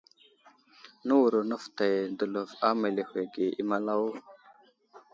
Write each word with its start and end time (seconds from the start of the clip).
Nəwuro 1.05 1.39
nəfətay 1.49 1.95
dəlov 2.17 2.49
a 2.67 2.69
meləhwəge 2.81 3.45
i 3.61 3.63
malawo. 3.69 4.09